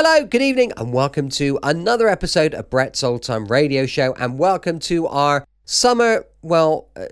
[0.00, 4.38] Hello, good evening, and welcome to another episode of Brett's Old Time Radio Show, and
[4.38, 7.06] welcome to our summer, well, uh,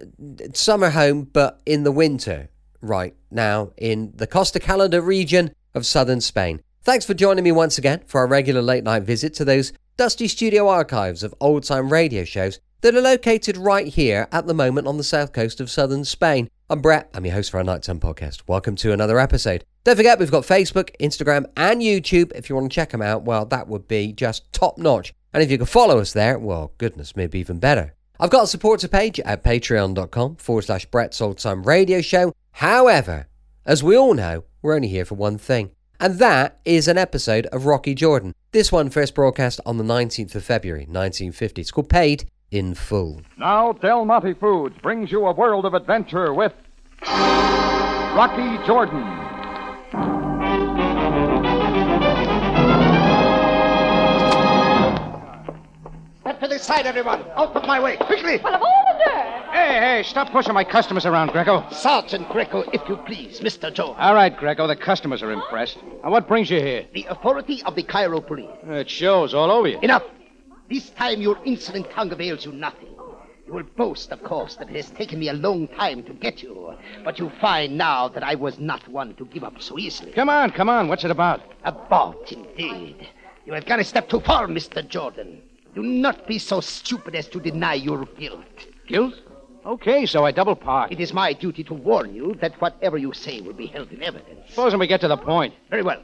[0.54, 2.48] summer home, but in the winter
[2.80, 6.60] right now in the Costa Cálida region of southern Spain.
[6.84, 10.28] Thanks for joining me once again for our regular late night visit to those dusty
[10.28, 14.86] studio archives of old time radio shows that are located right here at the moment
[14.86, 16.48] on the south coast of southern Spain.
[16.70, 18.42] I'm Brett, I'm your host for our Nighttime podcast.
[18.46, 19.64] Welcome to another episode.
[19.86, 22.32] Don't forget, we've got Facebook, Instagram, and YouTube.
[22.34, 25.14] If you want to check them out, well, that would be just top notch.
[25.32, 27.94] And if you can follow us there, well, goodness, maybe even better.
[28.18, 32.32] I've got a supporter page at patreon.com forward slash Brett's Old Time Radio Show.
[32.50, 33.28] However,
[33.64, 37.46] as we all know, we're only here for one thing, and that is an episode
[37.52, 38.34] of Rocky Jordan.
[38.50, 41.60] This one first broadcast on the 19th of February, 1950.
[41.60, 43.20] It's called Paid in Full.
[43.38, 46.54] Now, Del Monte Foods brings you a world of adventure with
[47.06, 49.35] Rocky Jordan.
[56.58, 57.24] Step to the side, everyone.
[57.36, 58.38] Out of my way, quickly.
[58.42, 59.44] Well, of all the dirt!
[59.52, 61.68] Hey, hey, stop pushing my customers around, Greco.
[61.70, 63.72] Sergeant Greco, if you please, Mr.
[63.72, 63.94] Joe.
[63.98, 65.78] All right, Greco, the customers are impressed.
[66.02, 66.86] Now, what brings you here?
[66.94, 68.48] The authority of the Cairo police.
[68.64, 69.78] It shows all over you.
[69.80, 70.04] Enough.
[70.70, 72.88] This time your insolent tongue avails you nothing.
[73.46, 76.42] You will boast, of course, that it has taken me a long time to get
[76.42, 76.74] you.
[77.04, 80.12] But you find now that I was not one to give up so easily.
[80.12, 80.88] Come on, come on.
[80.88, 81.42] What's it about?
[81.64, 83.08] About, indeed.
[83.44, 84.86] You have gone a step too far, Mr.
[84.88, 85.42] Jordan.
[85.76, 88.66] Do not be so stupid as to deny your guilt.
[88.88, 89.12] Guilt?
[89.66, 90.90] Okay, so I double park.
[90.90, 94.02] It is my duty to warn you that whatever you say will be held in
[94.02, 94.48] evidence.
[94.48, 95.52] Supposing we get to the point.
[95.68, 96.00] Very well.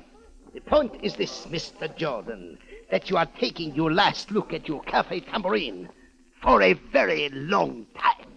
[0.53, 1.97] The point is this, Mr.
[1.97, 2.59] Jordan,
[2.91, 5.89] that you are taking your last look at your cafe tambourine
[6.43, 8.29] for a very long time.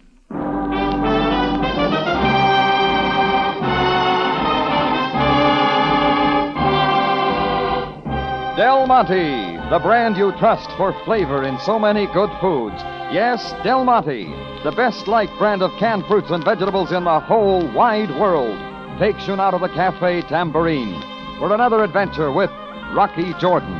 [8.56, 12.76] Del Monte, the brand you trust for flavor in so many good foods.
[13.10, 14.26] Yes, Del Monte,
[14.62, 18.56] the best liked brand of canned fruits and vegetables in the whole wide world,
[19.00, 21.02] takes you now to the Cafe Tambourine
[21.40, 22.50] for another adventure with
[22.94, 23.74] Rocky Jordan.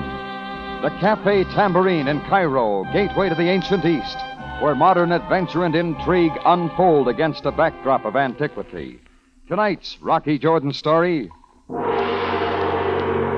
[0.82, 4.18] The Cafe Tambourine in Cairo, gateway to the ancient East,
[4.60, 9.00] where modern adventure and intrigue unfold against a backdrop of antiquity.
[9.46, 11.30] Tonight's Rocky Jordan story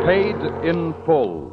[0.07, 1.48] Paid in Full.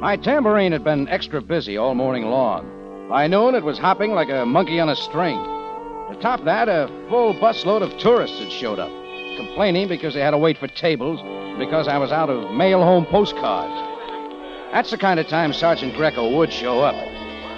[0.00, 3.08] My tambourine had been extra busy all morning long.
[3.08, 5.42] By noon, it was hopping like a monkey on a string.
[6.10, 8.90] To top that, a full busload of tourists had showed up,
[9.36, 11.20] complaining because they had to wait for tables,
[11.58, 13.93] because I was out of mail home postcards.
[14.74, 16.96] That's the kind of time Sergeant Greco would show up.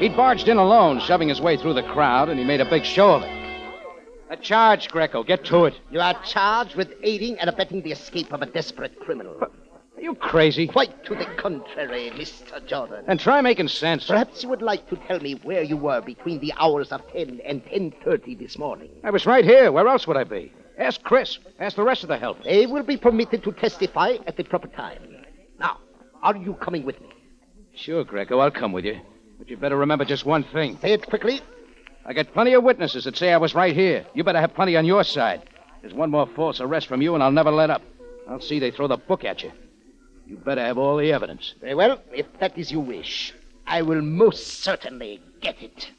[0.01, 2.85] He'd barged in alone, shoving his way through the crowd, and he made a big
[2.85, 3.31] show of it.
[4.29, 5.23] A charge, Greco.
[5.23, 5.81] Get to it.
[5.91, 9.35] You are charged with aiding and abetting the escape of a desperate criminal.
[9.41, 10.67] Are you crazy?
[10.67, 12.63] Quite to the contrary, Mr.
[12.67, 13.03] Jordan.
[13.09, 14.09] And try making sense.
[14.09, 17.41] Perhaps you would like to tell me where you were between the hours of 10
[17.47, 18.91] and 10.30 this morning.
[19.03, 19.73] I was right here.
[19.73, 20.53] Where else would I be?
[20.77, 21.39] Ask Chris.
[21.61, 22.45] Ask the rest of the help.
[22.45, 25.16] They will be permitted to testify at the proper time.
[26.23, 27.09] Are you coming with me?
[27.75, 28.39] Sure, Greco.
[28.39, 29.01] I'll come with you.
[29.39, 30.79] But you better remember just one thing.
[30.81, 31.41] Say it quickly.
[32.05, 34.07] I got plenty of witnesses that say I was right here.
[34.15, 35.43] You better have plenty on your side.
[35.83, 37.83] There's one more false arrest from you, and I'll never let up.
[38.29, 39.53] I'll see they throw the book at you.
[40.27, 41.55] You better have all the evidence.
[41.61, 43.33] Very well, if that is your wish,
[43.67, 45.91] I will most certainly get it.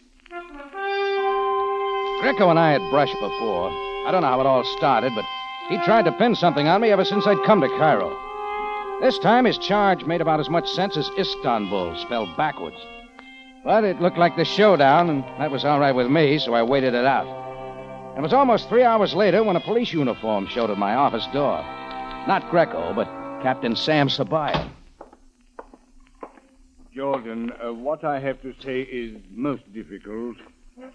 [2.21, 3.69] Greco and I had brushed before.
[4.05, 5.25] I don't know how it all started, but
[5.69, 8.26] he tried to pin something on me ever since I'd come to Cairo.
[8.99, 12.77] This time his charge made about as much sense as Istanbul, spelled backwards.
[13.63, 16.63] But it looked like the showdown, and that was all right with me, so I
[16.63, 17.27] waited it out.
[18.17, 21.59] It was almost three hours later when a police uniform showed at my office door.
[22.27, 23.05] Not Greco, but
[23.43, 24.67] Captain Sam Sabaya.
[26.95, 30.37] Jordan, uh, what I have to say is most difficult.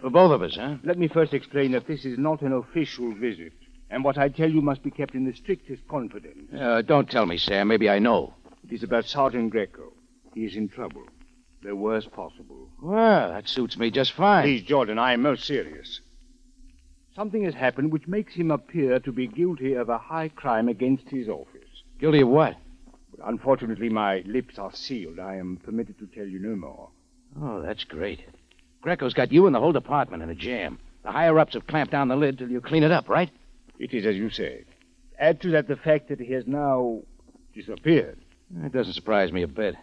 [0.00, 0.76] For both of us, huh?
[0.82, 3.52] Let me first explain that this is not an official visit,
[3.93, 6.50] and what I tell you must be kept in the strictest confidence.
[6.59, 7.69] Uh, don't tell me, Sam.
[7.69, 8.33] Maybe I know.
[8.65, 9.93] It is about Sergeant Greco.
[10.35, 11.05] He is in trouble.
[11.62, 12.71] The worst possible.
[12.81, 14.44] Well, that suits me just fine.
[14.44, 16.00] Please, Jordan, I am most serious.
[17.15, 21.11] Something has happened which makes him appear to be guilty of a high crime against
[21.11, 21.69] his office.
[22.00, 22.56] Guilty of what?
[23.15, 25.21] But unfortunately, my lips are sealed.
[25.21, 26.89] I am permitted to tell you no more.
[27.41, 28.21] Oh, that's great.
[28.81, 30.79] Greco's got you and the whole department in a jam.
[31.05, 33.31] The higher ups have clamped down the lid till you clean it up, right?
[33.82, 34.64] It is as you say.
[35.19, 37.00] Add to that the fact that he has now
[37.52, 38.17] disappeared.
[38.62, 39.75] It doesn't surprise me a bit.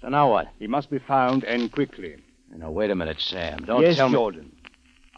[0.00, 0.46] So now what?
[0.58, 2.16] He must be found and quickly.
[2.56, 3.58] Now, wait a minute, Sam.
[3.66, 4.14] Don't yes, tell me.
[4.14, 4.52] Jordan.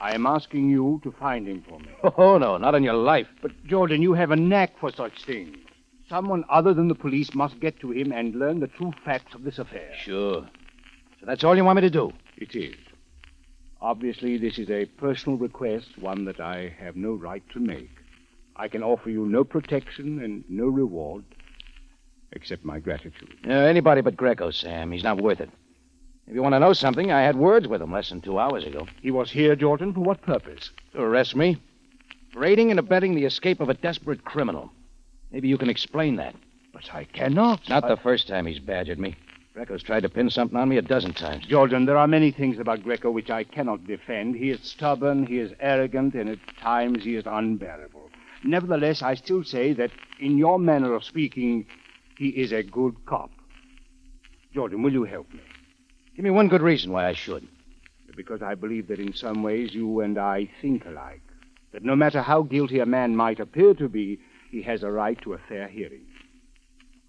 [0.01, 1.89] I am asking you to find him for me.
[2.19, 3.29] Oh, no, not on your life.
[3.43, 5.57] But, Jordan, you have a knack for such things.
[6.09, 9.45] Someone other than the police must get to him and learn the true facts of
[9.45, 9.93] this affair.
[10.03, 10.49] Sure.
[11.21, 12.11] So that's all you want me to do?
[12.37, 12.75] It is.
[13.81, 17.91] Obviously, this is a personal request, one that I have no right to make.
[18.57, 21.25] I can offer you no protection and no reward,
[22.33, 23.37] except my gratitude.
[23.47, 24.91] Uh, anybody but Greco, Sam.
[24.91, 25.51] He's not worth it.
[26.27, 28.65] If you want to know something, I had words with him less than two hours
[28.65, 28.87] ago.
[29.01, 30.71] He was here, Jordan, for what purpose?
[30.93, 31.57] To arrest me?
[32.33, 34.71] For aiding and abetting the escape of a desperate criminal.
[35.31, 36.35] Maybe you can explain that.
[36.73, 37.67] But I cannot.
[37.69, 39.15] Not I- the first time he's badgered me.
[39.59, 41.45] Greco's tried to pin something on me a dozen times.
[41.47, 44.37] Jordan, there are many things about Greco which I cannot defend.
[44.37, 48.09] He is stubborn, he is arrogant, and at times he is unbearable.
[48.45, 49.91] Nevertheless, I still say that,
[50.21, 51.67] in your manner of speaking,
[52.17, 53.33] he is a good cop.
[54.55, 55.41] Jordan, will you help me?
[56.15, 57.49] Give me one good reason why I should.
[58.15, 61.23] Because I believe that in some ways you and I think alike.
[61.73, 64.21] That no matter how guilty a man might appear to be,
[64.53, 66.03] he has a right to a fair hearing.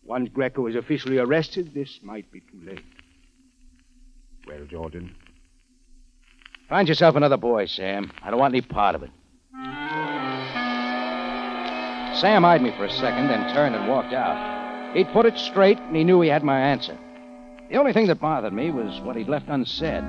[0.09, 2.83] Once Greco is officially arrested, this might be too late.
[4.47, 5.15] Well, Jordan,
[6.67, 8.11] Find yourself another boy, Sam.
[8.23, 9.11] I don't want any part of it.
[12.19, 14.95] Sam eyed me for a second, then turned and walked out.
[14.95, 16.97] He'd put it straight, and he knew he had my answer.
[17.69, 20.03] The only thing that bothered me was what he'd left unsaid.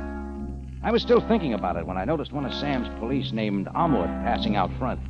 [0.83, 4.09] I was still thinking about it when I noticed one of Sam's police named Ahmed
[4.25, 5.01] passing out front.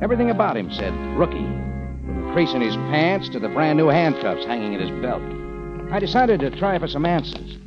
[0.00, 1.71] Everything about him said rookie,
[2.32, 5.22] crease in his pants to the brand new handcuffs hanging at his belt.
[5.92, 7.58] I decided to try for some answers.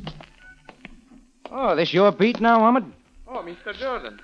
[1.52, 2.84] Oh, this your beat now, Ahmed?
[3.28, 3.72] Oh, Mr.
[3.78, 4.20] Jordan.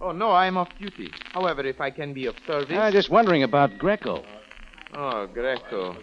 [0.00, 1.12] Oh, no, I'm off duty.
[1.32, 2.76] However, if I can be of service.
[2.76, 4.24] I'm just wondering about Greco.
[4.94, 5.94] Oh, Greco.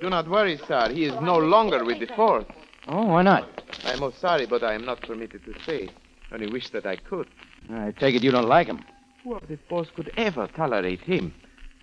[0.00, 0.88] Do not worry, sir.
[0.92, 2.44] He is no longer with the force.
[2.86, 3.48] Oh, why not?
[3.84, 5.88] I am most sorry, but I am not permitted to stay.
[6.30, 7.26] Only wish that I could.
[7.70, 8.84] I take it you don't like him.
[9.24, 11.34] Who of the force could ever tolerate him?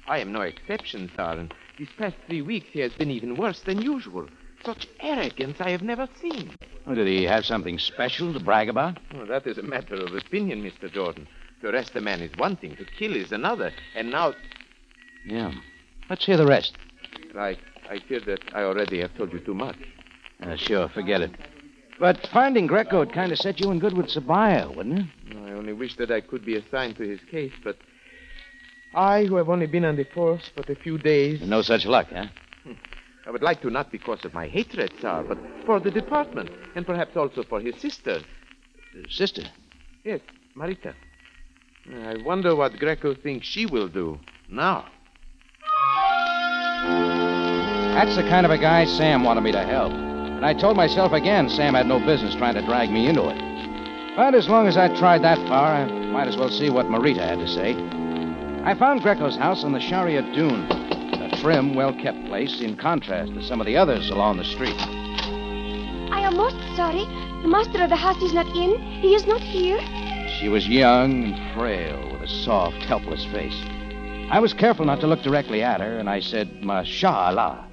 [0.07, 3.81] I am no exception, sir, these past three weeks he has been even worse than
[3.81, 4.27] usual.
[4.63, 6.51] Such arrogance I have never seen.
[6.88, 8.98] Oh, did he have something special to brag about?
[9.13, 10.92] Oh, that is a matter of opinion, Mr.
[10.92, 11.27] Jordan.
[11.62, 13.71] To arrest a man is one thing, to kill is another.
[13.95, 14.33] And now,
[15.25, 15.51] Yeah.
[16.10, 16.74] Let's hear the rest.
[17.38, 17.57] I,
[17.89, 19.75] I fear that I already have told you too much.
[20.42, 21.31] Uh, sure, forget it.
[22.00, 25.38] But finding Greco would kind of set you in good with Sabaya, wouldn't it?
[25.38, 27.77] I only wish that I could be assigned to his case, but
[28.94, 32.07] I, who have only been on the force but a few days, No such luck,
[32.12, 32.28] huh?
[32.63, 32.74] Hmm.
[33.25, 36.86] I would like to not because of my hatred, sir, but for the department, and
[36.86, 38.22] perhaps also for his sister.
[39.10, 39.44] Sister.
[40.04, 40.22] Yes,
[40.56, 40.94] Marita.
[42.06, 44.19] I wonder what Greco thinks she will do
[44.50, 44.86] now.
[47.94, 49.92] That's the kind of a guy Sam wanted me to help.
[49.92, 53.38] And I told myself again Sam had no business trying to drag me into it.
[54.16, 57.28] But as long as I tried that far, I might as well see what Marita
[57.28, 57.74] had to say.
[58.67, 63.33] I found Greco's house on the Sharia Dune, a trim, well kept place in contrast
[63.33, 64.75] to some of the others along the street.
[66.11, 67.05] I am most sorry.
[67.43, 68.77] The master of the house is not in.
[68.99, 69.79] He is not here.
[70.37, 73.57] She was young and frail, with a soft, helpless face.
[74.29, 77.65] I was careful not to look directly at her, and I said, Masha'Allah.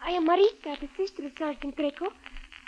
[0.00, 2.06] I am Marita, the sister of Sergeant Greco.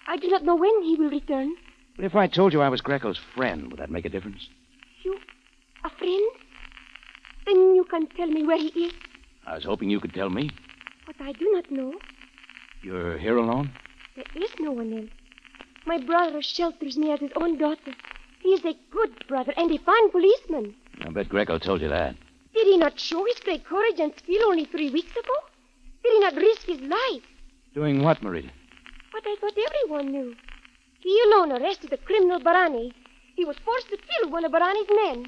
[0.06, 1.54] I do not know when he will return.
[1.96, 4.50] But if I told you I was Greco's friend, would that make a difference?
[5.02, 5.30] You, a friend?
[5.30, 5.33] Then
[7.84, 8.92] you can tell me where he is.
[9.46, 10.50] I was hoping you could tell me.
[11.06, 11.92] But I do not know.
[12.82, 13.70] You're here alone?
[14.16, 15.10] There is no one else.
[15.84, 17.92] My brother shelters me as his own daughter.
[18.40, 20.74] He is a good brother and a fine policeman.
[21.02, 22.16] I bet Greco told you that.
[22.54, 25.36] Did he not show his great courage and skill only three weeks ago?
[26.02, 27.24] Did he not risk his life?
[27.74, 28.50] Doing what, Marita?
[29.12, 30.34] But I thought everyone knew.
[31.00, 32.92] He alone arrested the criminal Barani.
[33.36, 35.26] He was forced to kill one of Barani's men.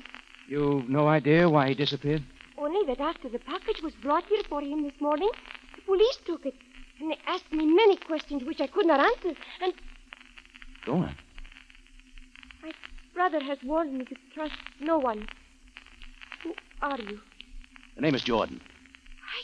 [0.49, 2.23] You've no idea why he disappeared?
[2.59, 5.31] Only that after the package was brought here for him this morning,
[5.75, 6.55] the police took it.
[7.01, 9.39] And they asked me many questions which I could not answer.
[9.63, 9.75] And
[10.87, 11.15] Go on.
[12.63, 12.73] my
[13.15, 15.27] brother has warned me to trust no one.
[16.43, 17.21] Who are you?
[17.97, 18.61] The name is Jordan.
[18.63, 19.43] I.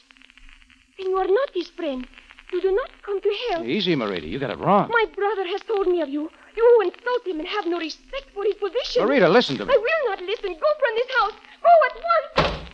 [0.97, 2.07] Then you are not his friend.
[2.53, 3.67] You do not come to help.
[3.67, 4.29] Easy, Marita.
[4.29, 4.89] You got it wrong.
[4.91, 6.31] My brother has told me of you.
[6.57, 9.03] You who insult him and have no respect for his position.
[9.03, 9.73] Marita, listen to me.
[9.75, 10.53] I will not listen.
[10.53, 11.33] Go from this house.
[11.63, 12.72] Go at once.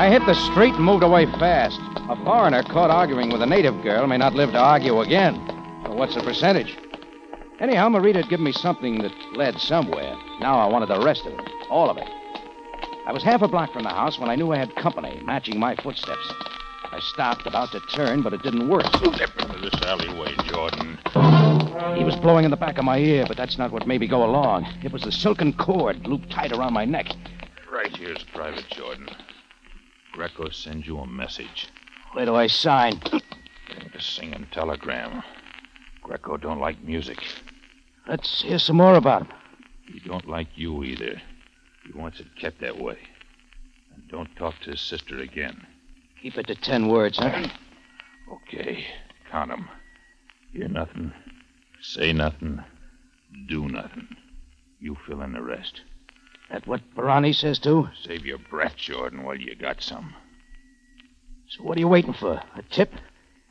[0.00, 1.78] I hit the street and moved away fast.
[2.08, 5.38] A foreigner caught arguing with a native girl may not live to argue again.
[5.82, 6.76] But what's the percentage?
[7.60, 10.16] Anyhow, Marita had given me something that led somewhere.
[10.40, 11.40] Now I wanted the rest of it.
[11.68, 12.08] All of it.
[13.06, 15.58] I was half a block from the house when I knew I had company matching
[15.58, 16.32] my footsteps.
[16.92, 18.86] I stopped, about to turn, but it didn't work.
[18.86, 20.98] Step into this alleyway, Jordan.
[21.96, 24.06] He was blowing in the back of my ear, but that's not what made me
[24.06, 24.66] go along.
[24.82, 27.08] It was the silken cord looped tight around my neck.
[27.70, 29.08] Right here's Private Jordan.
[30.12, 31.68] Greco sends you a message.
[32.12, 32.98] Where do I sign?
[33.00, 33.24] Just
[33.70, 35.22] sing a singing telegram.
[36.02, 37.18] Greco don't like music.
[38.08, 39.28] Let's hear some more about him.
[39.86, 41.22] He don't like you either.
[41.86, 42.98] He wants it kept that way.
[43.94, 45.64] And don't talk to his sister again.
[46.20, 47.46] Keep it to ten words, huh?
[48.32, 48.84] Okay,
[49.28, 49.68] count 'em.
[50.52, 51.12] Hear nothing,
[51.80, 52.62] say nothing,
[53.48, 54.06] do nothing.
[54.78, 55.80] You fill in the rest.
[56.50, 57.88] That what Barani says, too?
[58.04, 60.14] Save your breath, Jordan, while you got some.
[61.48, 62.42] So what are you waiting for?
[62.56, 62.92] A tip?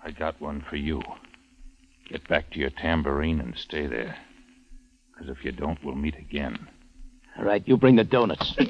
[0.04, 1.02] I got one for you.
[2.10, 4.18] Get back to your tambourine and stay there.
[5.12, 6.68] Because if you don't, we'll meet again.
[7.38, 8.56] All right, you bring the donuts.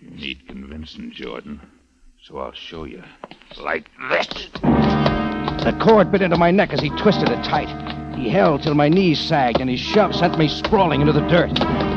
[0.00, 1.60] You need convincing, Jordan.
[2.22, 3.02] So I'll show you.
[3.58, 4.48] Like this.
[4.62, 8.16] The cord bit into my neck as he twisted it tight.
[8.16, 11.87] He held till my knees sagged, and his shove sent me sprawling into the dirt.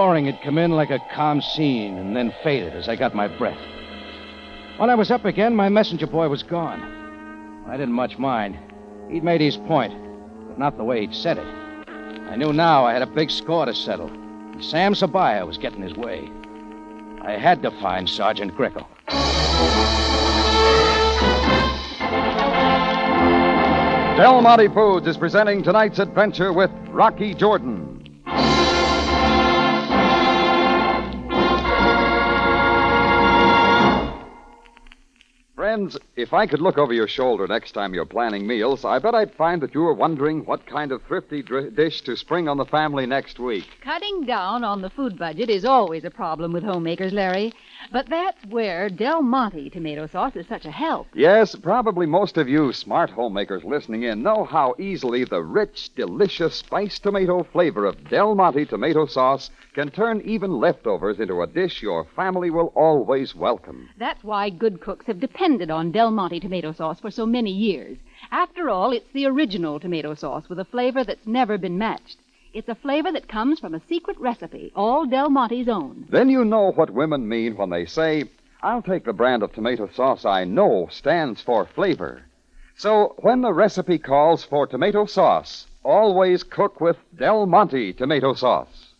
[0.00, 3.28] Roaring had come in like a calm scene and then faded as I got my
[3.28, 3.60] breath.
[4.78, 6.80] When I was up again, my messenger boy was gone.
[7.68, 8.58] I didn't much mind.
[9.10, 9.92] He'd made his point,
[10.48, 11.46] but not the way he'd said it.
[12.30, 14.08] I knew now I had a big score to settle.
[14.08, 16.30] And Sam Sabaya was getting his way.
[17.20, 18.86] I had to find Sergeant Greco.
[24.16, 27.89] Del Monte Foods is presenting tonight's adventure with Rocky Jordan.
[35.70, 39.14] Friends, if I could look over your shoulder next time you're planning meals, I bet
[39.14, 42.56] I'd find that you were wondering what kind of thrifty dr- dish to spring on
[42.56, 43.68] the family next week.
[43.80, 47.52] Cutting down on the food budget is always a problem with homemakers, Larry.
[47.92, 51.06] But that's where Del Monte tomato sauce is such a help.
[51.14, 56.56] Yes, probably most of you smart homemakers listening in know how easily the rich, delicious
[56.56, 61.80] spiced tomato flavor of Del Monte tomato sauce can turn even leftovers into a dish
[61.80, 63.88] your family will always welcome.
[63.98, 67.98] That's why good cooks have depended on Del Monte tomato sauce for so many years.
[68.30, 72.18] After all, it's the original tomato sauce with a flavor that's never been matched.
[72.54, 76.06] It's a flavor that comes from a secret recipe, all Del Monte's own.
[76.08, 78.26] Then you know what women mean when they say,
[78.62, 82.22] I'll take the brand of tomato sauce I know stands for flavor.
[82.76, 88.94] So when the recipe calls for tomato sauce, always cook with Del Monte tomato sauce.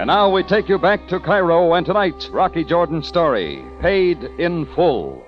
[0.00, 4.64] And now we take you back to Cairo and tonight's Rocky Jordan story, Paid in
[4.74, 5.22] Full.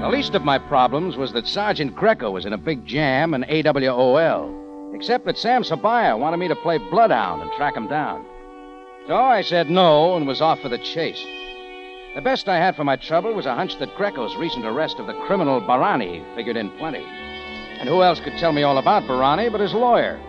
[0.00, 3.44] The least of my problems was that Sergeant Greco was in a big jam and
[3.46, 4.94] AWOL.
[4.94, 8.24] Except that Sam Sabaya wanted me to play Bloodhound and track him down.
[9.08, 11.26] So I said no and was off for the chase.
[12.14, 15.06] The best I had for my trouble was a hunch that Greco's recent arrest of
[15.06, 17.04] the criminal Barani figured in plenty.
[17.04, 20.20] And who else could tell me all about Barani but his lawyer?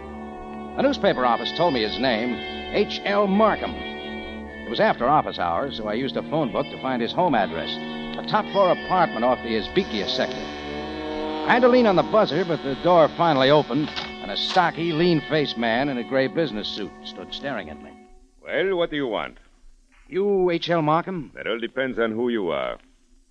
[0.77, 2.35] A newspaper office told me his name
[2.73, 3.25] H.L.
[3.27, 3.71] Markham.
[3.71, 7.33] It was after office hours, so I used a phone book to find his home
[7.35, 7.69] address
[8.17, 10.37] a top floor apartment off the Izbikia sector.
[10.37, 13.89] I had to lean on the buzzer, but the door finally opened,
[14.21, 17.91] and a stocky, lean faced man in a gray business suit stood staring at me.
[18.43, 19.37] Well, what do you want?
[20.11, 20.81] You H.L.
[20.81, 21.31] Markham?
[21.35, 22.77] That all depends on who you are.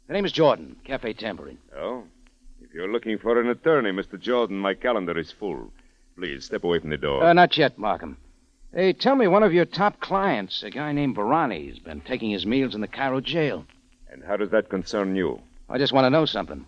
[0.07, 1.59] The name is Jordan, Cafe Tambourine.
[1.77, 2.05] Oh?
[2.63, 4.19] If you're looking for an attorney, Mr.
[4.19, 5.71] Jordan, my calendar is full.
[6.17, 7.23] Please, step away from the door.
[7.23, 8.17] Uh, not yet, Markham.
[8.73, 12.31] Hey, tell me one of your top clients, a guy named Barani, has been taking
[12.31, 13.67] his meals in the Cairo jail.
[14.11, 15.39] And how does that concern you?
[15.69, 16.65] I just want to know something.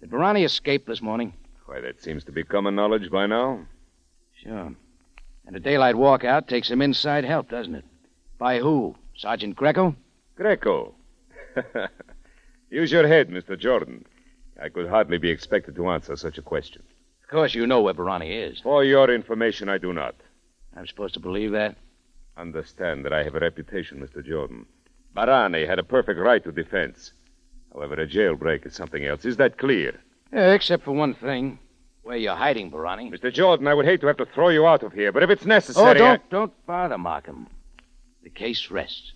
[0.00, 1.34] Did Barani escape this morning?
[1.66, 3.66] Why, that seems to be common knowledge by now.
[4.42, 4.72] Sure.
[5.46, 7.84] And a daylight walkout takes some inside help, doesn't it?
[8.38, 8.96] By who?
[9.16, 9.94] Sergeant Greco?
[10.36, 10.94] Greco.
[12.70, 13.58] Use your head, Mr.
[13.58, 14.04] Jordan.
[14.62, 16.82] I could hardly be expected to answer such a question.
[17.24, 18.60] Of course, you know where Barani is.
[18.60, 20.14] For your information, I do not.
[20.76, 21.76] I'm supposed to believe that?
[22.36, 24.24] Understand that I have a reputation, Mr.
[24.24, 24.66] Jordan.
[25.14, 27.12] Barani had a perfect right to defense.
[27.72, 29.24] However, a jailbreak is something else.
[29.24, 30.00] Is that clear?
[30.32, 31.58] Yeah, except for one thing.
[32.02, 33.12] Where you're hiding, Barani.
[33.12, 33.32] Mr.
[33.32, 35.44] Jordan, I would hate to have to throw you out of here, but if it's
[35.44, 35.90] necessary.
[35.90, 36.24] Oh, don't, I...
[36.30, 37.46] don't bother, Markham.
[38.22, 39.12] The case rests.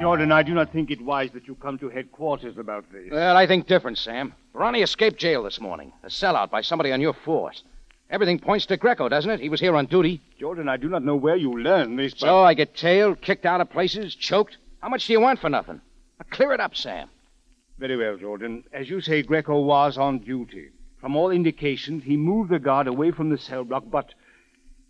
[0.00, 3.10] Jordan, I do not think it wise that you come to headquarters about this.
[3.10, 4.32] Well, I think different, Sam.
[4.52, 5.92] Ronnie escaped jail this morning.
[6.04, 7.64] A sellout by somebody on your force.
[8.08, 9.40] Everything points to Greco, doesn't it?
[9.40, 10.22] He was here on duty.
[10.38, 12.20] Jordan, I do not know where you learned this, but...
[12.20, 14.56] So I get tailed, kicked out of places, choked.
[14.80, 15.80] How much do you want for nothing?
[16.18, 17.10] Now, clear it up, Sam.
[17.78, 18.64] Very well, Jordan.
[18.72, 20.70] As you say, Greco was on duty.
[21.00, 24.14] From all indications, he moved the guard away from the cell block, but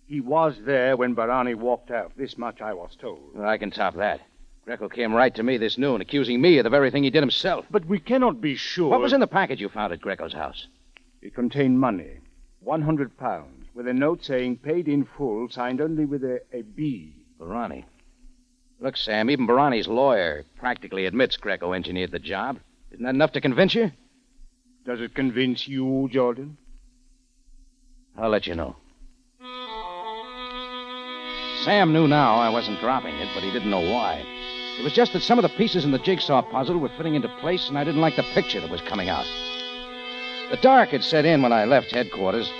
[0.06, 2.12] he was there when Barani walked out.
[2.16, 3.34] This much I was told.
[3.34, 4.22] Well, I can top that.
[4.64, 7.22] Greco came right to me this noon, accusing me of the very thing he did
[7.22, 7.66] himself.
[7.70, 8.90] But we cannot be sure.
[8.90, 10.66] What was in the package you found at Greco's house?
[11.20, 12.20] It contained money.
[12.60, 17.14] 100 pounds, with a note saying paid in full, signed only with a, a B.
[17.38, 17.84] Barani.
[18.80, 22.58] Look, Sam, even Barani's lawyer practically admits Greco engineered the job.
[22.92, 23.92] Isn't that enough to convince you?
[24.84, 26.56] Does it convince you, Jordan?
[28.16, 28.76] I'll let you know.
[31.64, 34.24] Sam knew now I wasn't dropping it, but he didn't know why.
[34.78, 37.28] It was just that some of the pieces in the jigsaw puzzle were fitting into
[37.40, 39.26] place, and I didn't like the picture that was coming out.
[40.50, 42.50] The dark had set in when I left headquarters.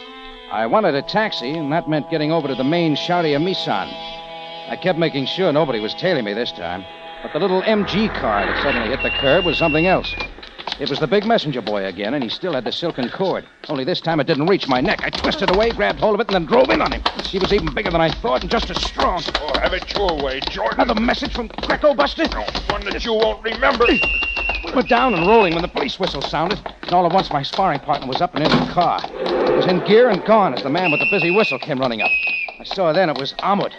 [0.51, 3.89] I wanted a taxi, and that meant getting over to the main Sharia Misan.
[4.69, 6.85] I kept making sure nobody was tailing me this time,
[7.23, 10.15] but the little MG car that suddenly hit the curb was something else.
[10.81, 13.45] It was the big messenger boy again, and he still had the silken cord.
[13.69, 15.01] Only this time it didn't reach my neck.
[15.03, 17.03] I twisted away, grabbed hold of it, and then drove in on him.
[17.25, 19.21] She was even bigger than I thought and just as strong.
[19.41, 20.81] Oh, have it your way, Jordan.
[20.81, 22.29] Another message from Greco, Buster?
[22.29, 23.87] No, One that you won't remember.
[24.65, 27.43] We were down and rolling when the police whistle sounded, and all at once my
[27.43, 29.01] sparring partner was up and in the car.
[29.05, 32.03] It was in gear and gone as the man with the busy whistle came running
[32.03, 32.13] up.
[32.61, 33.75] I saw then it was Ahmad.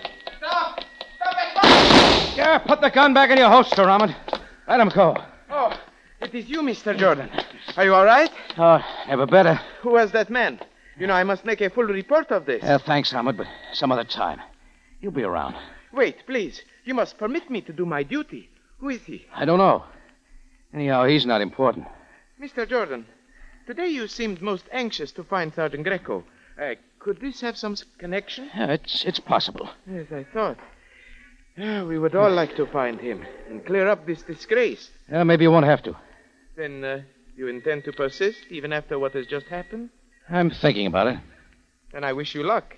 [2.40, 2.62] Stop!
[2.62, 2.68] Stop it!
[2.68, 4.16] Yeah, put the gun back in your holster, Ahmad.
[4.68, 5.16] Let him go.
[5.50, 5.74] Oh,
[6.22, 6.98] it is you, Mr.
[6.98, 7.30] Jordan.
[7.78, 8.32] Are you all right?
[8.58, 9.60] Oh, never better.
[9.82, 10.60] Who was that man?
[10.98, 12.64] You know, I must make a full report of this.
[12.64, 14.40] Uh, thanks, Ahmad, but some other time.
[15.02, 15.56] You'll be around.
[15.94, 16.62] Wait, please.
[16.86, 18.50] You must permit me to do my duty.
[18.80, 19.26] Who is he?
[19.34, 19.84] I don't know.
[20.74, 21.88] Anyhow, he's not important.
[22.42, 22.68] Mr.
[22.68, 23.06] Jordan,
[23.66, 26.24] today you seemed most anxious to find Sergeant Greco.
[26.62, 28.50] Uh, could this have some connection?
[28.56, 29.70] Yeah, it's it's possible.
[29.90, 30.58] Yes, I thought.
[31.60, 34.90] Yeah, we would all like to find him and clear up this disgrace.
[35.12, 35.96] Yeah, maybe you won't have to.
[36.56, 37.02] Then uh,
[37.36, 39.90] you intend to persist even after what has just happened?
[40.30, 41.20] I'm thinking about it.
[41.92, 42.78] Then I wish you luck.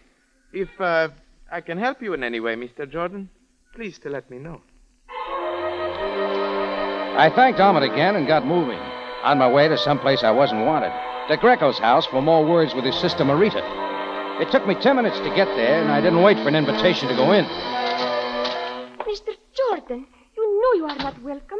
[0.52, 1.10] If uh,
[1.52, 2.90] I can help you in any way, Mr.
[2.90, 3.30] Jordan,
[3.76, 4.64] please to let me know.
[7.20, 8.80] I thanked Ahmed again and got moving.
[9.24, 10.92] On my way to someplace I wasn't wanted.
[11.28, 13.62] To Greco's house for more words with his sister Marita.
[14.42, 17.08] It took me ten minutes to get there, and I didn't wait for an invitation
[17.10, 17.46] to go in.
[19.12, 19.36] Mr.
[19.54, 21.60] Jordan, you know you are not welcome.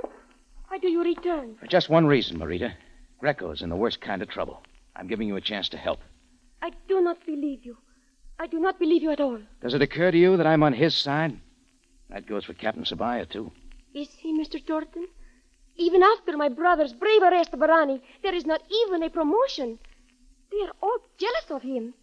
[0.70, 1.58] Why do you return?
[1.60, 2.72] For just one reason, Marita.
[3.20, 4.64] Greco is in the worst kind of trouble.
[4.96, 6.00] I'm giving you a chance to help.
[6.62, 7.76] I do not believe you.
[8.40, 9.38] I do not believe you at all.
[9.62, 11.42] Does it occur to you that I'm on his side?
[12.10, 13.52] That goes for Captain Sabaya, too.
[13.94, 14.66] Is he, Mr.
[14.66, 15.10] Jordan?
[15.76, 19.78] Even after my brother's brave arrest of Barani, there is not even a promotion.
[20.52, 21.96] They are all jealous of him.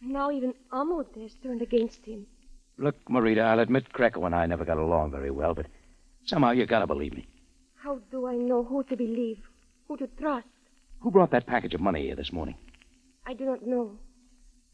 [0.00, 2.28] Now even Ahmad has turned against him.
[2.78, 5.66] Look, Marita, I'll admit Greco and I never got along very well, but
[6.24, 7.26] somehow you gotta believe me.
[7.74, 9.38] How do I know who to believe,
[9.88, 10.46] who to trust?
[11.00, 12.56] Who brought that package of money here this morning?
[13.26, 13.98] I do not know.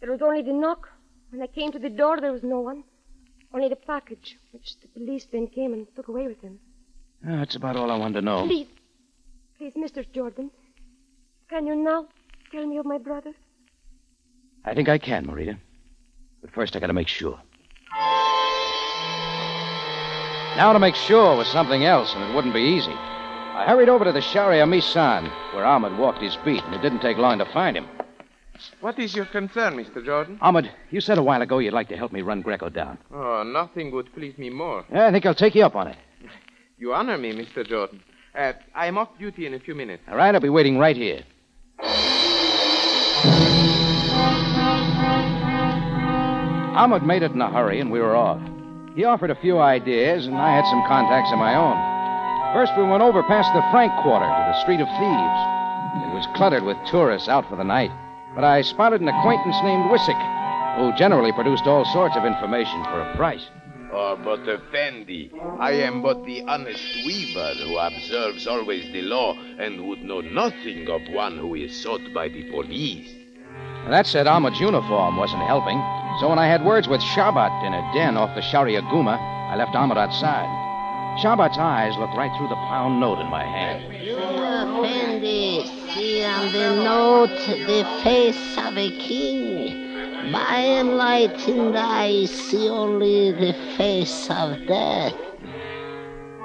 [0.00, 0.88] There was only the knock.
[1.30, 2.84] When I came to the door, there was no one.
[3.52, 6.58] Only the package, which the police then came and took away with them.
[7.26, 8.46] Ah, that's about all I wanted to know.
[8.46, 8.68] Please,
[9.56, 10.04] please, Mr.
[10.12, 10.50] Jordan,
[11.48, 12.06] can you now
[12.50, 13.32] tell me of my brother?
[14.64, 15.56] I think I can, Marita.
[16.42, 17.40] But first, I gotta make sure.
[20.56, 22.92] Now to make sure was something else, and it wouldn't be easy.
[22.92, 27.00] I hurried over to the Sharia Misan, where Ahmed walked his beat, and it didn't
[27.00, 27.86] take long to find him.
[28.80, 30.04] What is your concern, Mr.
[30.04, 30.38] Jordan?
[30.40, 32.98] Ahmed, you said a while ago you'd like to help me run Greco down.
[33.12, 34.84] Oh, nothing would please me more.
[34.92, 35.96] Yeah, I think I'll take you up on it.
[36.76, 37.64] You honor me, Mr.
[37.66, 38.02] Jordan.
[38.34, 40.02] Uh, I am off duty in a few minutes.
[40.08, 41.22] All right, I'll be waiting right here.
[46.76, 48.40] Ahmed made it in a hurry, and we were off.
[48.94, 51.74] He offered a few ideas, and I had some contacts of my own.
[52.54, 55.40] First, we went over past the Frank Quarter to the Street of Thieves.
[56.06, 57.90] It was cluttered with tourists out for the night,
[58.36, 60.14] but I spotted an acquaintance named Wissick,
[60.78, 63.44] who generally produced all sorts of information for a price.
[63.92, 69.88] Oh, but Effendi, I am but the honest weaver who observes always the law and
[69.88, 73.23] would know nothing of one who is sought by the police.
[73.90, 75.78] That said, Ahmed's uniform wasn't helping,
[76.20, 79.18] so when I had words with Shabat in a den off the Sharia Guma,
[79.50, 80.48] I left Ahmed outside.
[81.20, 83.84] Shabat's eyes looked right through the pound note in my hand.
[83.92, 90.32] Effendi, see on the note the face of a king.
[90.32, 95.12] My enlightened eyes see only the face of death.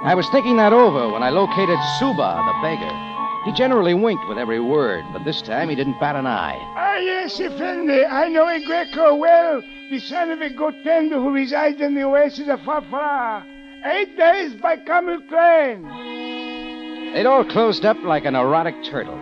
[0.03, 3.08] I was thinking that over when I located Suba, the beggar.
[3.49, 6.55] He generally winked with every word, but this time he didn't bat an eye.
[6.77, 8.05] Ah, yes, Effendi.
[8.05, 12.03] I know a Greco well, the son of a goat tender who resides in the
[12.03, 13.43] oasis of Fafra.
[13.85, 15.81] Eight days by camel train.
[17.11, 19.17] They'd all closed up like an erotic turtle.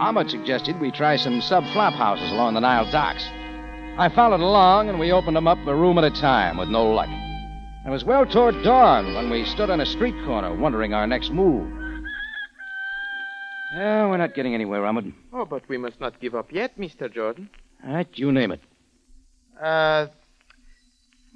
[0.00, 3.28] Ahmed suggested we try some sub flop houses along the Nile docks.
[3.98, 6.90] I followed along, and we opened them up a room at a time with no
[6.90, 7.10] luck.
[7.84, 11.32] It was well toward dawn when we stood on a street corner wondering our next
[11.32, 11.77] move.
[13.72, 15.12] Yeah, we're not getting anywhere, Ahmed.
[15.32, 17.12] Oh, but we must not give up yet, Mr.
[17.12, 17.50] Jordan.
[17.86, 18.60] All right, you name it.
[19.60, 20.06] Uh,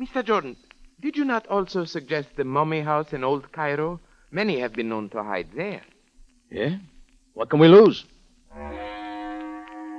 [0.00, 0.24] Mr.
[0.24, 0.56] Jordan,
[1.00, 4.00] did you not also suggest the mummy house in Old Cairo?
[4.30, 5.82] Many have been known to hide there.
[6.50, 6.76] Yeah?
[7.34, 8.04] What can we lose?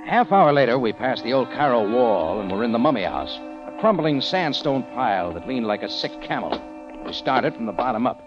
[0.06, 3.34] Half hour later, we passed the old Cairo wall and were in the mummy house,
[3.66, 6.60] a crumbling sandstone pile that leaned like a sick camel.
[7.06, 8.20] We started from the bottom up.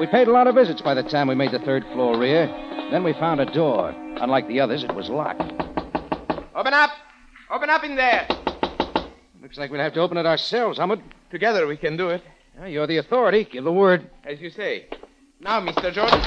[0.00, 2.46] We paid a lot of visits by the time we made the third floor rear.
[2.90, 3.90] Then we found a door.
[4.20, 5.42] Unlike the others, it was locked.
[6.54, 6.90] Open up!
[7.50, 8.26] Open up in there!
[9.42, 11.02] Looks like we'd have to open it ourselves, Ahmed.
[11.30, 12.22] Together we can do it.
[12.58, 13.44] Yeah, you're the authority.
[13.44, 14.08] Give the word.
[14.24, 14.86] As you say.
[15.40, 15.92] Now, Mr.
[15.92, 16.20] Jordan.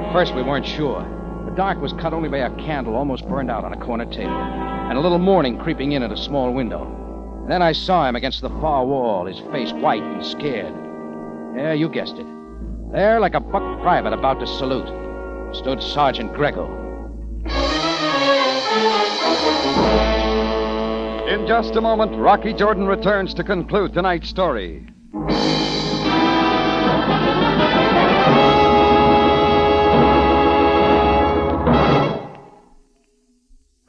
[0.00, 1.02] At first, we weren't sure.
[1.46, 4.30] The dark was cut only by a candle almost burned out on a corner table,
[4.30, 6.84] and a little morning creeping in at a small window.
[7.42, 10.74] And then I saw him against the far wall, his face white and scared.
[11.56, 12.39] Yeah, you guessed it.
[12.92, 14.88] There, like a buck private about to salute,
[15.54, 16.66] stood Sergeant Greco.
[21.28, 24.88] In just a moment, Rocky Jordan returns to conclude tonight's story.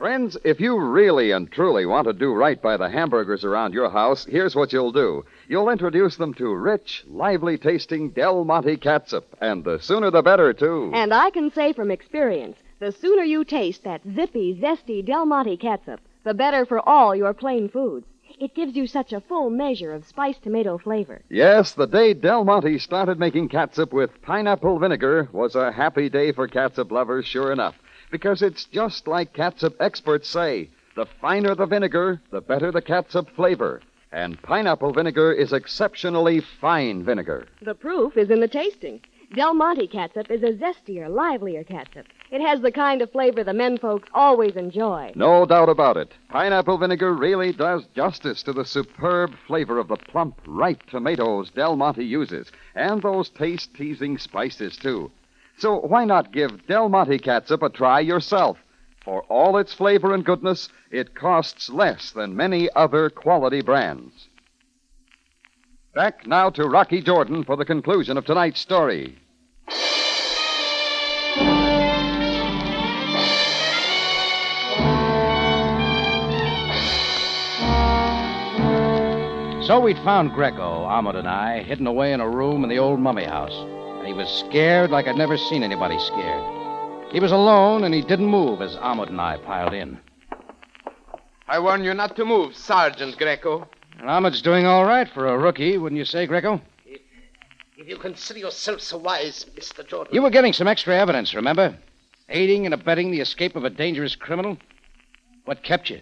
[0.01, 3.87] Friends, if you really and truly want to do right by the hamburgers around your
[3.87, 5.23] house, here's what you'll do.
[5.47, 10.53] You'll introduce them to rich, lively tasting Del Monte catsup, and the sooner the better,
[10.53, 10.89] too.
[10.95, 15.55] And I can say from experience, the sooner you taste that zippy, zesty Del Monte
[15.57, 18.07] catsup, the better for all your plain foods.
[18.39, 21.21] It gives you such a full measure of spiced tomato flavor.
[21.29, 26.31] Yes, the day Del Monte started making catsup with pineapple vinegar was a happy day
[26.31, 27.75] for catsup lovers, sure enough.
[28.11, 33.29] Because it's just like catsup experts say the finer the vinegar, the better the catsup
[33.29, 33.81] flavor.
[34.11, 37.47] And pineapple vinegar is exceptionally fine vinegar.
[37.61, 38.99] The proof is in the tasting.
[39.33, 42.05] Del Monte catsup is a zestier, livelier catsup.
[42.31, 45.13] It has the kind of flavor the men folks always enjoy.
[45.15, 46.11] No doubt about it.
[46.27, 51.77] Pineapple vinegar really does justice to the superb flavor of the plump, ripe tomatoes Del
[51.77, 55.09] Monte uses, and those taste teasing spices, too.
[55.61, 58.57] So why not give Del Monte catsup a try yourself?
[59.05, 64.27] For all its flavor and goodness, it costs less than many other quality brands.
[65.93, 69.19] Back now to Rocky Jordan for the conclusion of tonight's story.
[79.67, 82.99] So we'd found Greco, Ahmed and I, hidden away in a room in the old
[82.99, 83.53] mummy house.
[84.01, 86.43] And he was scared like I'd never seen anybody scared.
[87.11, 89.99] He was alone, and he didn't move as Ahmed and I piled in.
[91.47, 93.69] I warn you not to move, Sergeant Greco.
[93.99, 96.59] And Ahmed's doing all right for a rookie, wouldn't you say, Greco?
[96.83, 99.87] If you consider yourself so wise, Mr.
[99.87, 100.15] Jordan.
[100.15, 101.77] You were getting some extra evidence, remember?
[102.27, 104.57] Aiding and abetting the escape of a dangerous criminal?
[105.45, 106.01] What kept you?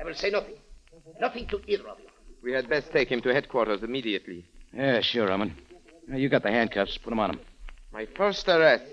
[0.00, 0.54] I will say nothing.
[1.20, 2.06] Nothing to either of you.
[2.40, 4.44] We had best take him to headquarters immediately.
[4.72, 5.54] Yeah, sure, Ahmed.
[6.10, 6.96] You got the handcuffs.
[6.98, 7.40] Put them on him.
[7.92, 8.84] My first arrest,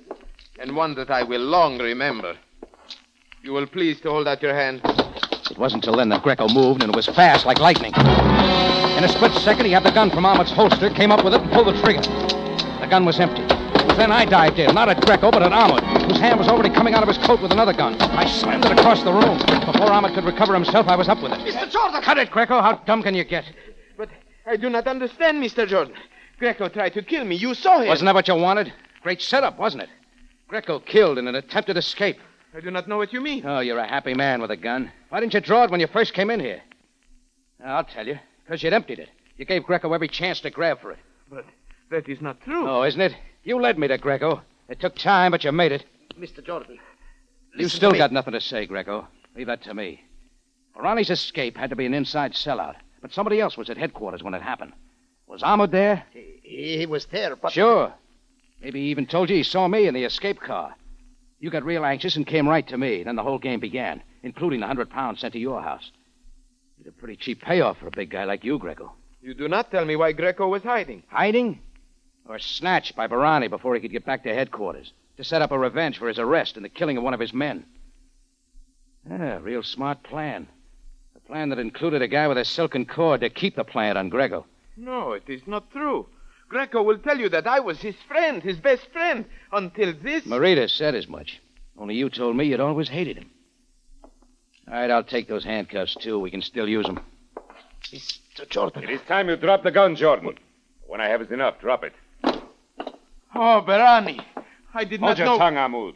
[0.59, 2.35] and one that I will long remember.
[3.41, 4.81] You will please to hold out your hand.
[4.83, 7.93] It wasn't till then that Greco moved, and it was fast like lightning.
[7.95, 11.41] In a split second, he had the gun from Ahmed's holster, came up with it,
[11.41, 12.01] and pulled the trigger.
[12.01, 13.43] The gun was empty.
[13.95, 16.95] Then I dived in, not at Greco, but at Ahmed, whose hand was already coming
[16.95, 17.95] out of his coat with another gun.
[18.01, 19.37] I slammed it across the room.
[19.37, 21.39] Before Ahmed could recover himself, I was up with it.
[21.39, 21.69] Mr.
[21.71, 22.01] Jordan!
[22.01, 22.61] Cut it, Greco.
[22.61, 23.45] How dumb can you get?
[23.95, 24.09] But
[24.45, 25.67] I do not understand, Mr.
[25.67, 25.95] Jordan.
[26.39, 27.35] Greco tried to kill me.
[27.35, 27.87] You saw him.
[27.87, 28.73] Wasn't that what you wanted?
[29.01, 29.89] Great setup, wasn't it?
[30.47, 32.17] Greco killed in an attempted escape.
[32.55, 33.45] I do not know what you mean.
[33.45, 34.91] Oh, you're a happy man with a gun.
[35.09, 36.61] Why didn't you draw it when you first came in here?
[37.63, 38.19] I'll tell you.
[38.43, 39.09] Because you'd emptied it.
[39.37, 40.99] You gave Greco every chance to grab for it.
[41.29, 41.45] But
[41.89, 42.69] that is not true.
[42.69, 43.15] Oh, isn't it?
[43.43, 44.41] You led me to Greco.
[44.69, 45.85] It took time, but you made it.
[46.19, 46.45] Mr.
[46.45, 46.79] Jordan.
[47.57, 49.07] You still got nothing to say, Greco.
[49.35, 50.03] Leave that to me.
[50.75, 54.33] Ronnie's escape had to be an inside sellout, but somebody else was at headquarters when
[54.33, 54.73] it happened.
[55.27, 56.03] Was Ahmed there?
[56.11, 57.51] He, he was there, but.
[57.51, 57.93] Sure.
[58.61, 60.75] Maybe he even told you he saw me in the escape car.
[61.39, 63.03] You got real anxious and came right to me.
[63.03, 65.91] Then the whole game began, including the hundred pounds sent to your house.
[66.79, 68.93] It's a pretty cheap payoff for a big guy like you, Greco.
[69.21, 71.03] You do not tell me why Greco was hiding.
[71.07, 71.59] Hiding?
[72.27, 75.59] Or snatched by Barani before he could get back to headquarters to set up a
[75.59, 77.65] revenge for his arrest and the killing of one of his men.
[79.09, 80.47] Yeah, real smart plan.
[81.15, 84.09] A plan that included a guy with a silken cord to keep the plant on
[84.09, 84.45] Greco.
[84.77, 86.07] No, it is not true.
[86.49, 90.23] Greco will tell you that I was his friend, his best friend, until this.
[90.25, 91.41] Marita said as much.
[91.77, 93.29] Only you told me you'd always hated him.
[94.67, 96.19] All right, I'll take those handcuffs, too.
[96.19, 96.99] We can still use them.
[97.91, 98.47] Mr.
[98.49, 98.83] Jordan.
[98.83, 100.25] It is time you drop the gun, Jordan.
[100.25, 100.37] What?
[100.87, 101.93] When I have it enough, drop it.
[103.35, 104.21] Oh, Barani.
[104.73, 105.07] I did not know.
[105.07, 105.37] Hold not your know.
[105.37, 105.95] tongue, Ahmed.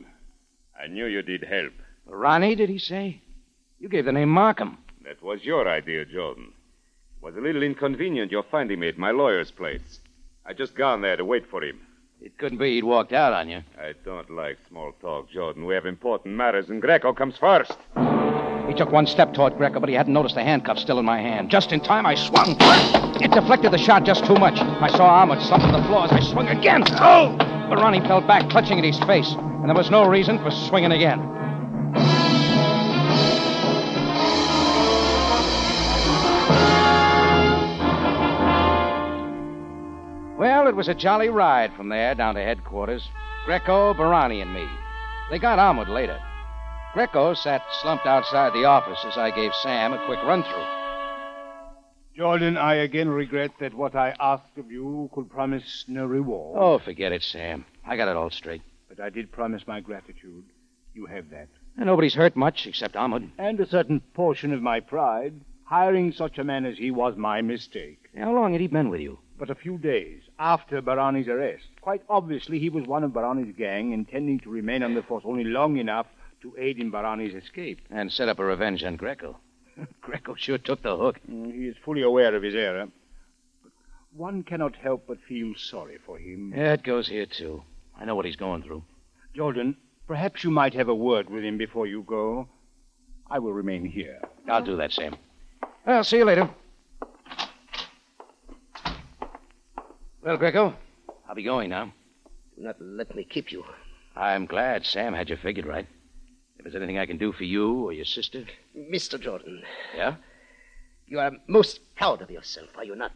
[0.81, 1.73] I knew you did help.
[2.05, 3.21] Ronnie, did he say?
[3.79, 4.77] You gave the name Markham.
[5.03, 6.53] That was your idea, Jordan.
[7.21, 9.99] It was a little inconvenient your finding me at my lawyer's place.
[10.45, 11.81] I just gone there to wait for him.
[12.21, 13.61] It couldn't be he'd walked out on you.
[13.77, 15.65] I don't like small talk, Jordan.
[15.65, 17.77] We have important matters, and Greco comes first.
[18.69, 21.19] He took one step toward Greco, but he hadn't noticed the handcuff still in my
[21.19, 21.49] hand.
[21.49, 22.55] Just in time, I swung.
[23.21, 24.57] It deflected the shot just too much.
[24.57, 26.83] I saw Ahmed slump to the floor as I swung again.
[27.01, 27.35] Oh!
[27.69, 30.93] But Ronnie fell back, clutching at his face, and there was no reason for swinging
[30.93, 31.38] again.
[40.39, 43.05] Well, it was a jolly ride from there down to headquarters.
[43.45, 44.65] Greco, Barani, and me.
[45.29, 46.17] They got Ahmed later.
[46.93, 50.65] Greco sat slumped outside the office as I gave Sam a quick run through.
[52.15, 56.57] Jordan, I again regret that what I asked of you could promise no reward.
[56.57, 57.65] Oh, forget it, Sam.
[57.85, 58.61] I got it all straight.
[58.87, 60.45] But I did promise my gratitude.
[60.93, 61.49] You have that.
[61.75, 63.29] And nobody's hurt much except Ahmed.
[63.37, 65.33] And a certain portion of my pride.
[65.65, 67.99] Hiring such a man as he was my mistake.
[68.17, 69.19] How long had he been with you?
[69.39, 71.63] But a few days after Barani's arrest.
[71.81, 75.45] Quite obviously, he was one of Barani's gang, intending to remain on the force only
[75.45, 76.07] long enough
[76.41, 77.79] to aid in Barani's escape.
[77.89, 79.37] And set up a revenge on Greco.
[80.01, 81.19] Greco sure took the hook.
[81.31, 82.87] Mm, He is fully aware of his error.
[83.63, 83.71] But
[84.13, 86.53] one cannot help but feel sorry for him.
[86.55, 87.63] Yeah, it goes here, too.
[87.97, 88.83] I know what he's going through.
[89.33, 92.47] Jordan, perhaps you might have a word with him before you go.
[93.31, 94.19] I will remain here.
[94.49, 95.15] I'll do that, Sam.
[95.85, 96.49] I'll see you later.
[100.29, 100.75] Well, Greco,
[101.27, 101.91] I'll be going now.
[102.55, 103.63] Do not let me keep you.
[104.15, 105.87] I'm glad Sam had you figured right.
[106.55, 108.45] If there's anything I can do for you or your sister.
[108.77, 109.19] Mr.
[109.19, 109.63] Jordan,
[109.97, 110.17] Yeah?
[111.07, 113.11] you are most proud of yourself, are you not?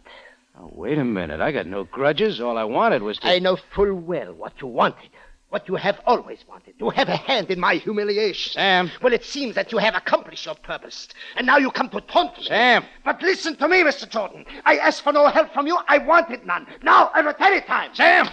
[0.59, 1.39] Oh, wait a minute.
[1.39, 2.41] I got no grudges.
[2.41, 3.27] All I wanted was to.
[3.27, 5.11] I know full well what you wanted.
[5.53, 6.79] What you have always wanted.
[6.79, 8.53] To have a hand in my humiliation.
[8.53, 8.89] Sam.
[9.03, 11.07] Well, it seems that you have accomplished your purpose.
[11.35, 12.45] And now you come to taunt me.
[12.45, 12.83] Sam.
[13.05, 14.09] But listen to me, Mr.
[14.09, 14.45] Jordan.
[14.65, 15.77] I asked for no help from you.
[15.87, 16.65] I wanted none.
[16.81, 17.91] Now, and at any time.
[17.93, 18.27] Sam!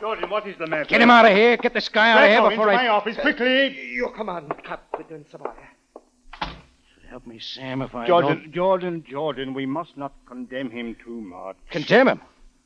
[0.00, 0.86] Jordan, what is the matter?
[0.86, 1.56] Get him out of here.
[1.58, 2.84] Get this guy out of here Greco, before into I.
[2.86, 3.92] my office, quickly.
[3.92, 5.54] Your command, Captain Sabaya.
[7.08, 11.20] Help me, Sam, if I Jordan, don't Jordan, Jordan, we must not condemn him too
[11.20, 11.56] much.
[11.70, 12.20] condemn him.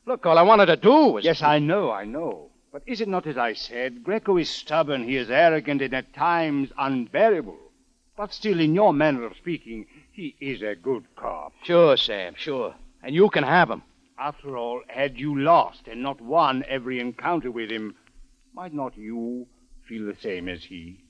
[0.07, 1.23] Look, all I wanted to do was.
[1.23, 2.49] Yes, I know, I know.
[2.73, 4.03] But is it not as I said?
[4.03, 7.59] Greco is stubborn, he is arrogant, and at times unbearable.
[8.17, 11.53] But still, in your manner of speaking, he is a good cop.
[11.61, 12.73] Sure, Sam, sure.
[13.03, 13.83] And you can have him.
[14.17, 17.95] After all, had you lost and not won every encounter with him,
[18.55, 19.45] might not you
[19.87, 21.03] feel the same as he?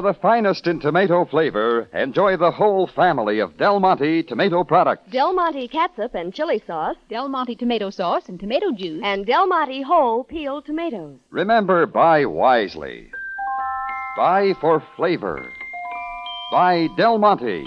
[0.00, 5.06] For the finest in tomato flavor, enjoy the whole family of Del Monte tomato products.
[5.12, 6.96] Del Monte catsup and chili sauce.
[7.10, 9.02] Del Monte tomato sauce and tomato juice.
[9.04, 11.18] And Del Monte whole peeled tomatoes.
[11.30, 13.10] Remember, buy wisely.
[14.16, 15.46] Buy for flavor.
[16.50, 17.66] Buy Del Monte.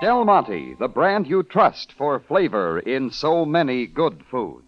[0.00, 4.63] Del Monte, the brand you trust for flavor in so many good foods.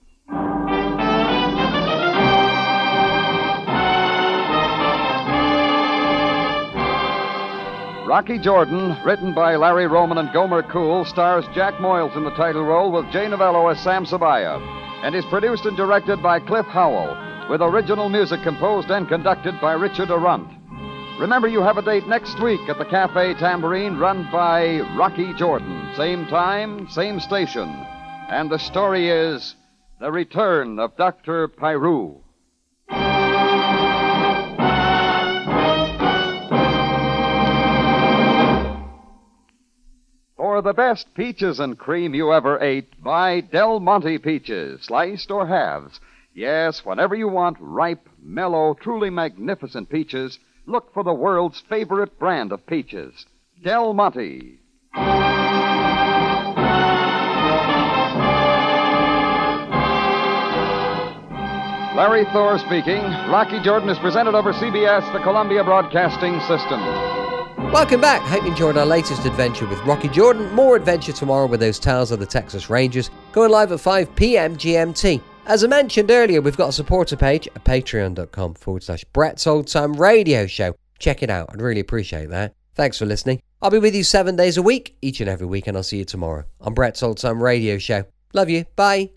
[8.06, 12.62] Rocky Jordan, written by Larry Roman and Gomer Cool, stars Jack Moyles in the title
[12.62, 14.60] role with Jay Novello as Sam Sabaya,
[15.02, 19.72] and is produced and directed by Cliff Howell, with original music composed and conducted by
[19.72, 20.48] Richard Aurandt.
[21.18, 25.90] Remember, you have a date next week at the Cafe Tambourine, run by Rocky Jordan.
[25.96, 27.68] Same time, same station.
[28.28, 29.56] And the story is
[29.98, 31.48] The Return of Dr.
[31.48, 32.20] Pyru.
[40.56, 45.46] For the best peaches and cream you ever ate, buy Del Monte peaches, sliced or
[45.46, 46.00] halves.
[46.32, 52.52] Yes, whenever you want ripe, mellow, truly magnificent peaches, look for the world's favorite brand
[52.52, 53.26] of peaches,
[53.62, 54.58] Del Monte.
[61.94, 63.02] Larry Thor speaking.
[63.28, 66.80] Rocky Jordan is presented over CBS, the Columbia Broadcasting System.
[67.72, 68.22] Welcome back.
[68.22, 70.50] Hope you enjoyed our latest adventure with Rocky Jordan.
[70.52, 74.56] More adventure tomorrow with those tales of the Texas Rangers, going live at 5 p.m.
[74.56, 75.20] GMT.
[75.46, 79.68] As I mentioned earlier, we've got a supporter page at patreon.com forward slash Brett's Old
[79.68, 80.74] Time Radio Show.
[80.98, 81.50] Check it out.
[81.52, 82.54] I'd really appreciate that.
[82.74, 83.42] Thanks for listening.
[83.60, 85.98] I'll be with you seven days a week, each and every week, and I'll see
[85.98, 88.04] you tomorrow on Brett's Old Time Radio Show.
[88.32, 88.64] Love you.
[88.76, 89.10] Bye.